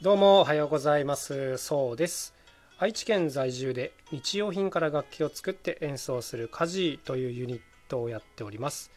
[0.00, 1.56] どうもおはようございます。
[1.56, 2.32] そうです。
[2.78, 8.92] 愛知県在住で日用品から楽器を作って演奏するカジーというユニットをやっております。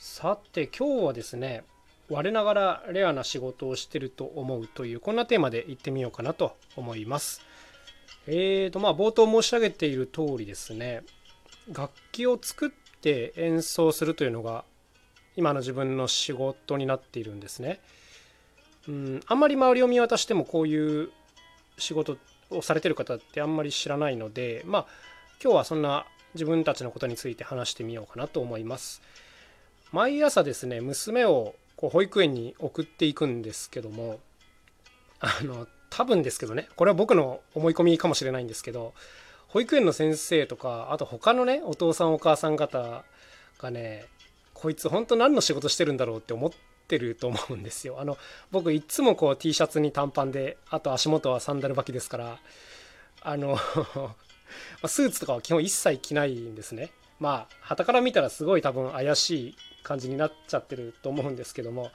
[0.00, 1.62] さて今日はですね
[2.08, 7.40] 我ながらレアな仕事をしてると思うというこんなテーマでいってみようかなと思います。
[8.26, 11.04] えーとまあ冒頭申し上げている通りですね
[11.72, 12.70] 楽器を作っ
[13.00, 14.64] て演奏するというのが
[15.36, 17.78] 今の自分の仕事になっているんですね。
[18.88, 21.10] うん、あんまり周りを見渡してもこういう
[21.78, 22.16] 仕事
[22.50, 24.86] をされてる方ってあんまり知らないのでまあ
[25.42, 29.02] 今日はそんな自分たちのことについて話してみようかなと思います。
[29.92, 34.18] 毎朝ですね娘をこう保育園に送っていくんですけども
[35.20, 38.94] あの多分ですけどねこれは僕の思い込みかもしれないんですけど
[39.48, 43.04] 保育園の先生とかあと他のねお父さんお母さん方
[43.58, 44.06] がね
[44.52, 46.50] こいつ本当何の仕事してるんだろうって思っ
[46.86, 48.00] てると思うんですよ。
[48.00, 48.16] あの
[48.50, 52.38] 僕いつもこう T シャツに短パンであと足元はサンダル履きですから
[53.22, 53.58] あの
[54.86, 56.90] スーツとかは基本一切着ないんですね。
[57.18, 61.90] まあ旗から見たらすごい多分怪しい感じになっちゃってると思うんですけども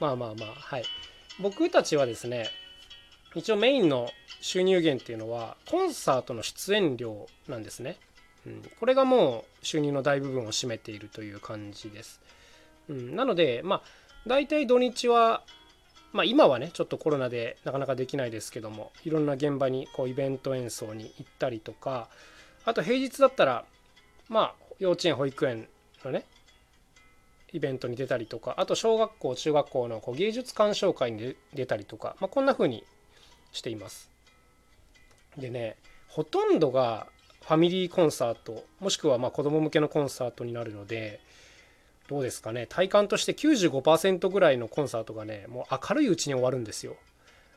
[0.00, 0.84] まあまあまあはい
[1.40, 2.50] 僕たちはですね
[3.34, 7.96] 一応メインの収入源っていうのはコンサートの出演料なんですね。
[8.46, 12.20] うん、これがもう収入の大部分を占めているという感じです。
[12.88, 13.82] うん、なのでまあ
[14.26, 15.42] 大体土日は
[16.12, 22.08] まあ今はねちょっとコロナでなかなかできないですけどもいろんな現場にこうイベント演奏に行ったりとか
[22.64, 23.64] あと平日だったら
[24.28, 25.68] まあ幼稚園保育園
[26.04, 26.24] のね
[27.52, 32.84] イベントに出たりとかあと小学校中学校のこう芸術鑑賞会に出たりとか、まあ、こんな風に
[33.52, 34.10] しています。
[35.38, 35.76] でね
[36.08, 37.06] ほとんどが
[37.42, 41.20] ファミリーコンサートもしくはまあ子供向けのコンサートになるので
[42.08, 42.66] どうですかね。
[42.68, 46.96] 体感として95%ぐらいのコンサートがねもう明るいうちに終わるんですよ。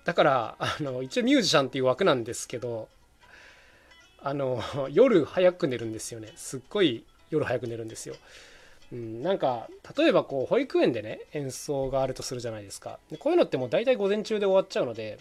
[0.05, 2.87] だからあの一応ミュージシャンっていう枠なんですけど
[4.21, 4.61] あの
[4.91, 6.33] 夜早く寝るんですよね。
[6.35, 8.15] すっごい夜早く寝るんですよ、
[8.91, 12.99] うん、なんか例えばこう保育園でね演奏があるとするじゃないですか。
[13.11, 15.19] でこういうのってもう大体午前中で終わっちゃうので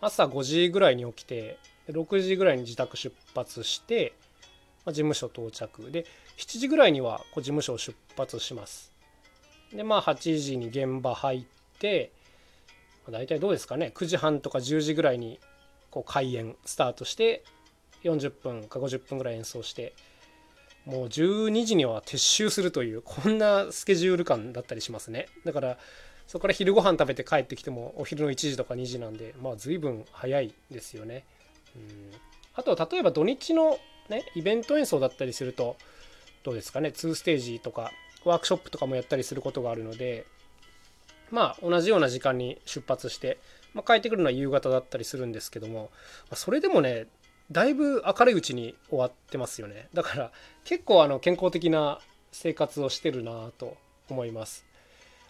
[0.00, 1.58] 朝5時ぐらいに起きて
[1.88, 4.12] 6時ぐらいに自宅出発して、
[4.84, 5.90] まあ、事務所到着。
[5.90, 6.06] で
[6.38, 8.92] 7時ぐらいにはこう事務所を出発します。
[9.74, 11.44] でまあ8時に現場入っ
[11.78, 12.12] て
[13.10, 13.92] 大体どうですかね。
[13.94, 15.40] 9時半とか10時ぐらいに
[15.90, 17.42] こう開演スタートして
[18.04, 19.94] 40分か50分ぐらい演奏して
[20.86, 25.26] もう12時には撤収するというこんなスケジュール感だったりしますね。
[25.44, 25.78] だから
[26.28, 31.24] そこから昼ご飯食べて帰ってきてもお昼の1時とか2時なんでまあ随分早いですよね。
[31.74, 32.10] うん。
[32.54, 33.78] あと例えば土日の
[34.08, 35.76] ねイベント演奏だったりすると
[36.42, 37.92] どうですかね2ステージとか
[38.24, 40.26] ワークショップとかもやったりすることがあるので
[41.30, 43.38] まあ同じような時間に出発して、
[43.74, 45.90] まあ、帰ってくるのは夕方だったりするんですけども
[46.30, 47.06] まそれでもね
[47.50, 49.88] だいぶ明るいうちに終わってますよね。
[49.94, 50.32] だから
[50.64, 51.98] 結構あの健康的な
[52.30, 53.76] 生活をしてるなと
[54.10, 54.66] 思います。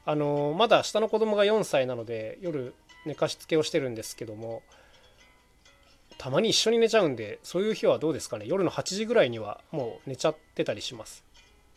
[0.05, 2.75] あのまだ下の子供が4歳なので夜
[3.07, 4.63] 寝かしつけをしてるんですけども
[6.19, 8.45] たまに一緒に寝ちゃうんでそういう日はどうですかね。
[8.47, 11.25] 夜の8時ぐらいにはもう寝ちゃってたりします。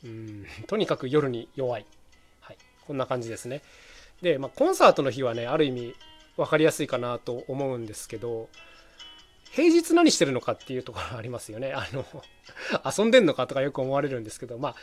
[0.03, 0.46] うん。
[0.68, 1.85] とにかく夜に弱い。
[2.40, 2.57] はい。
[2.85, 3.62] こんな感じですね。
[4.22, 5.96] で、まあ、コンサートの日はねある意味
[6.38, 8.50] 分かりやすいかなと思うんですけど
[9.51, 11.74] 平日何してるのかっていうところありますよね。
[11.74, 12.06] あの、
[12.97, 14.75] 遊んでんのかとかよく思われるんですけど、まあ、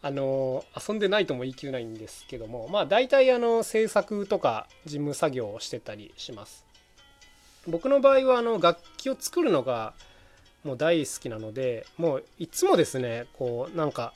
[0.00, 6.64] あの、遊んでないとも言い切れないんですけども、まあ、大体あの、制作とか事務作業をしてたりします。
[7.66, 9.94] 僕の場合はあの、楽器を作るのが
[10.64, 14.12] もう大好きなので、もういつもですね、こう、なんか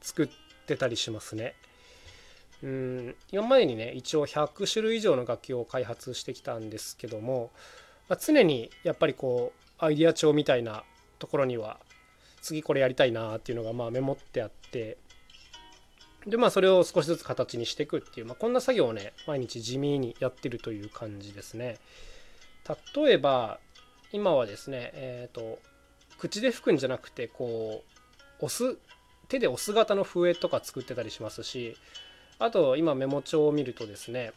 [0.00, 0.28] 作っ
[0.66, 1.54] てたりしますね。
[2.62, 7.50] うん、今までにね、一応100種類以上の楽器を開発してきたんですけども、
[8.08, 10.84] まあ、常にやっぱりこうアイデア帳みたいな
[11.18, 11.78] ところには
[12.40, 14.96] 次これやりたいなっていうのがまあメモってあって
[16.26, 21.78] でまあそれを少しずつ形にしていくっていう、まあ、こんな作業をね毎日地味にやってるという感じですね
[22.94, 23.58] 例えば
[24.12, 25.58] 今はですねえっ、ー、と
[26.18, 27.82] 口で吹くんじゃなくてこ
[28.40, 28.78] う押す
[29.28, 31.76] 手で押す型の笛とか作ってたりしますし
[32.38, 34.32] あと今メモ帳を見るとですね、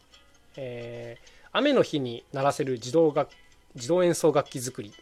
[0.56, 3.30] えー、雨の日に鳴らせる自動楽
[3.74, 4.92] 自動演奏楽器作り。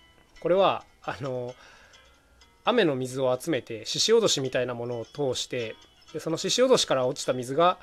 [0.41, 1.55] これはあの
[2.65, 5.75] 雨の水を集めて獅子おどしみたいなものを通して
[6.13, 7.79] でその獅子おどしから落ちた水が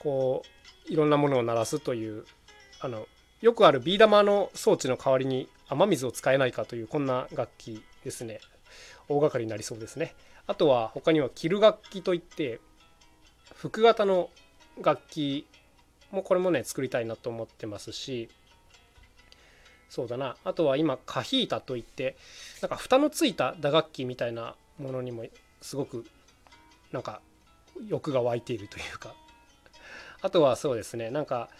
[0.00, 0.42] こ
[0.88, 2.24] ういろんなものを鳴らすという
[2.80, 3.06] あの
[3.40, 8.40] よくあるビー玉の装置の代わりに雨水を使えないかというこんな楽器ですね。
[9.08, 10.14] 大掛かりになりそうですね。
[10.46, 12.60] あとは他には着る楽器といって
[13.54, 14.30] 服型の
[14.82, 15.46] 楽器
[16.10, 18.28] もこれもね作りたいなと思ってますし
[19.88, 20.36] そうだな。
[20.44, 22.16] あとは今カヒータといって
[22.62, 25.24] なんか蓋のついた打楽器みたいなものにも
[25.60, 26.04] すごく
[26.90, 27.20] なんか
[27.86, 29.14] 欲が湧いているというか。
[30.22, 31.10] あとはそうですね。
[31.10, 31.50] なんか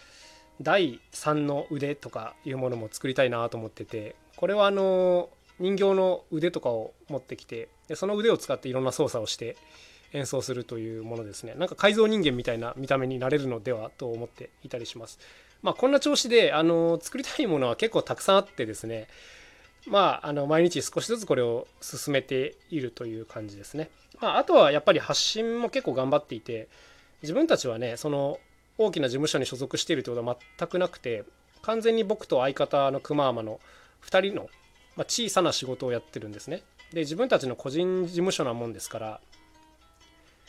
[0.61, 9.57] 第3の腕とかいうものも作りたいなと思っててこれはあの人形の腕とかを持ってきてでその腕を使っていろんな操作をして
[10.13, 11.53] 演奏するというものですね。
[11.57, 15.19] なんか改造人間みたいな見た目になれるのではと思っていたりします。
[15.61, 19.07] まあこんな調子であの作りたいものは結構たくさんあってですね。
[19.85, 23.89] まああの毎日少しずつこれを進めているという感じですね、
[24.19, 26.67] まあ、あとはやっぱり発信も結構頑張っていて
[27.21, 28.37] 自分たちはねその
[28.77, 31.23] 大きな事務所に所属しているということは全くなくて
[31.61, 33.59] 完全に僕と相方の熊マの
[34.05, 34.49] 2人の、
[34.95, 36.63] ま小さな仕事をやってるんですね。
[36.93, 39.19] で自分たちの個人事務所なもんですから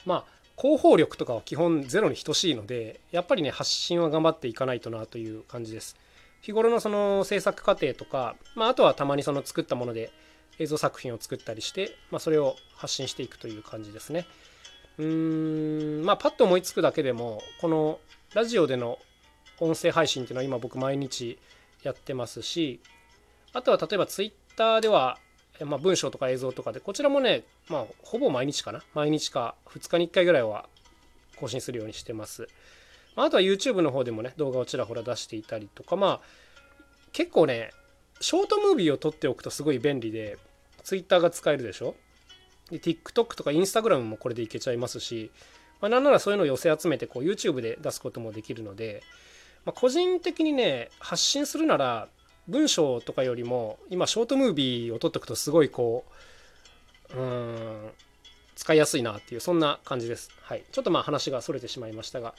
[0.07, 0.25] まあ
[0.57, 5.97] 広報力とかは基本ゼロに等しいのでやっぱりね発信は頑張っていかないとなという感じです。
[6.41, 10.11] 日頃のその制作過程とか、まあ、あとはたまにその作ったもので
[10.59, 14.27] 映像作品を作ったりして、まあ、それを発信していくという感じですね。
[14.99, 17.99] うーんまあパッと思いつくだけでもこの
[18.35, 18.99] ラジオでの
[19.61, 21.39] 音声配信っていうのは今僕毎日
[21.83, 22.81] やってますし
[23.53, 25.19] あとは例えばツイッターでは
[25.67, 28.81] まあ、文章とか映像とかでこちらもね、まあ、ほぼ毎日かな。
[28.95, 30.69] 毎日か2日に1回ぐらいは
[31.35, 32.47] 更新するようにしてます、
[33.17, 36.21] まあ、あとは YouTube の方でもね動画をちらほら出していたりとかまあ
[37.13, 37.73] 結構ね
[38.21, 40.39] ショートムービーを撮っておくとすごい便利で
[40.85, 41.97] Twitter が使えるでしょ？
[42.71, 45.31] で TikTok とか Instagram もこれでいけちゃいますし、
[45.81, 49.03] まあ、なんならそういうのを寄せ集めてこう YouTube で出すこともできるので、
[49.65, 52.09] まあ、個人的にね発信するなら
[52.49, 56.05] 文章とかよりも今ショートムービーを撮っておくとすごいこ
[57.15, 57.91] ううん
[58.57, 60.31] 使いやすいなっていうそんな感じです。
[60.43, 62.35] はい、ちょっとまあ話がそれてしまいましたが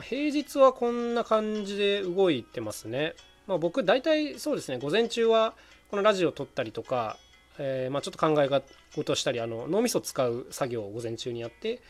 [0.00, 3.14] 平日はこんな感じで動いてますね。
[3.46, 5.54] まあ、僕大体そうですね午前中は
[5.90, 7.16] このラジオを撮ったりとか、
[7.58, 8.48] えー、まあちょっと考え
[8.94, 11.80] 事したりあの脳みそ使う作業を午前中にやって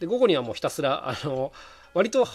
[0.00, 1.52] で午後にはもうひたすらあの
[1.94, 2.26] 割と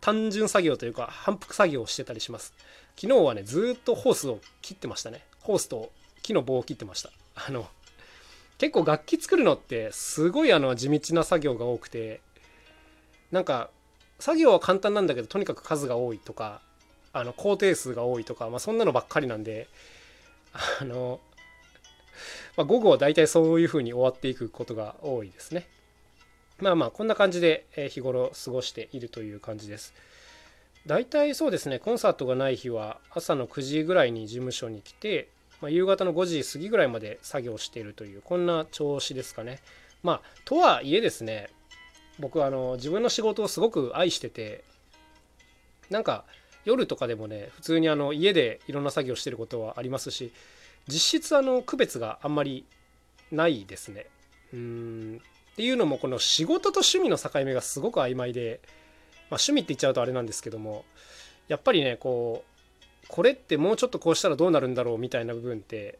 [0.00, 2.54] 単純作業というか反復作業をしてたりします。
[3.00, 5.92] 昨日はねずっとホースを切ってましたねホースと
[6.22, 7.68] 木の棒を切ってましたあの
[8.58, 12.20] 結構楽器作るのってすごいあの地道な作業が多くて
[13.30, 13.70] なんか
[14.18, 16.60] 作業は簡単なんだけどとにかく数が多いとか
[17.12, 19.68] あの工程数が多いとか、まあ、そんなのばっかりなんで
[20.80, 21.20] あの、
[22.56, 25.66] まあ、午後は大体そういう風に終わっていくことが多いですね
[26.60, 29.94] まあまあこんな感じで日頃過ごしているという感じです
[30.86, 35.28] 大体そうですねコンサートがない日は朝の9時ぐらいに事務所に来て、
[35.60, 39.60] まあ、夕方の5時過ぎぐらいまで作業しているというこんな調子ですかね。
[40.02, 41.48] まあとはいえですね
[42.18, 44.64] 僕はあの自分の仕事をすごく愛してて
[45.90, 46.24] なんか
[46.64, 50.32] 夜とかでもね普通にあの家でいろんな作業してることはありますし
[50.88, 52.64] 実質あの区別があんまり
[53.30, 54.06] ないですね。
[54.52, 58.60] うんっていうのもこの仕事と趣味の境目がすごく曖昧で
[59.30, 60.84] まあ、趣味って言っちゃうとあれなんですけども
[61.48, 65.98] やっぱりねこうこれってもうちょっとこうしたらどうなるんだろうみたいな部分って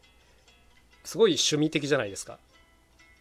[1.03, 2.37] すごい趣味的じゃないですか。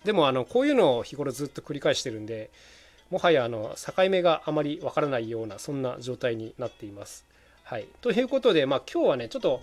[0.04, 2.50] でもあのこういうのを日頃ずっと繰り返してるんで
[3.10, 7.24] もはやあの境目があまりわからないようなそんな状態になっています。
[7.64, 9.62] はい、ということで、まあ、今日はねちょっと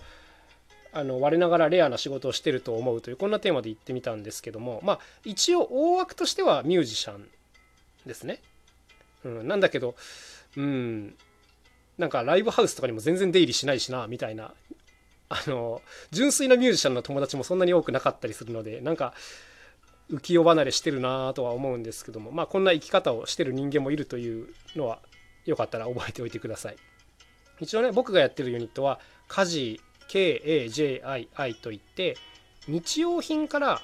[0.96, 7.28] あの我ながらレアな仕事をしてると思うというこんなテーマで言ってみたんですけどもまあ一応大枠としてはミュージシャン
[8.06, 8.40] ですね。
[9.24, 9.94] うん、なんだけど
[10.56, 11.14] うん
[11.98, 14.54] なんかライブハウスとかにも全然出入りしないしなみたいな
[15.28, 19.12] あの純粋なミュージシャンの友達もそんなに多くなかったりするのでなんか
[20.10, 25.00] 浮世離れしてるなとは思うんですけどもまあこんな生き方をしてる人間もいるというのは
[25.44, 26.76] よかったら覚えておいてください
[27.60, 28.98] 一応ね僕がやってるユニットは
[29.28, 32.16] 家事 KAJII といって
[32.68, 33.80] 日用品から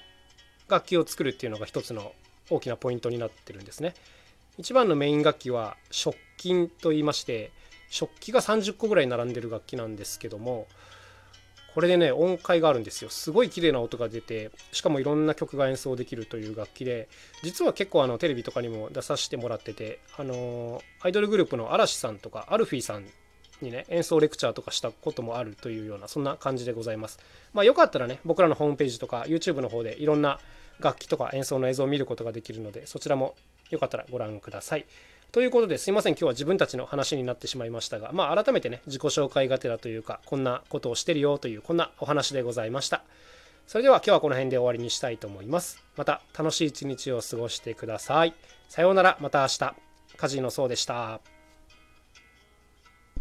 [0.69, 2.12] 楽器を作るっていうのが一つの
[2.50, 3.95] 大きなポイントになってるんですね。
[4.59, 7.52] 一番のメイン楽器は食器と言いまして
[7.88, 10.67] 食器が30個ぐらい並んでる楽器なんですけども
[11.75, 13.09] これでね音階があるんですよ。
[13.09, 17.09] すごい綺麗な音が出てしかもいろんな曲が演奏できるという楽器で
[17.43, 23.07] 実は結構あのテレビとかにも出させてもらっててあのアイドルグループの嵐さんとかアルフィーさん
[23.62, 27.19] にね演奏レクチャーとかしたこともあるというようなそんな感じでございます。
[27.52, 30.38] まあよかったらね僕らのホームページとか YouTube の方でいろんな
[30.81, 33.35] 楽器とか演奏の映像を見ることができるのでそちらも
[33.71, 34.87] よかったらご覧ください。
[35.31, 43.02] ということですいません今日は自分たちの話になってしまいましたがまあ改めてね自己紹介がてらというかこんなことをしてるよというこんなお話でございました。
[43.66, 45.83] それでは今日はこの辺で終わりにしたいと思います。
[45.97, 48.35] また楽しい一日を過ごしてください。
[48.69, 49.92] さようならまた明日。
[50.16, 51.41] カジノそうでした。